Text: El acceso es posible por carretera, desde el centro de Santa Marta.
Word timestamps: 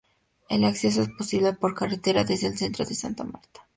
El 0.49 0.65
acceso 0.65 1.03
es 1.03 1.09
posible 1.09 1.53
por 1.53 1.75
carretera, 1.75 2.23
desde 2.23 2.47
el 2.47 2.57
centro 2.57 2.85
de 2.85 2.95
Santa 2.95 3.23
Marta. 3.23 3.67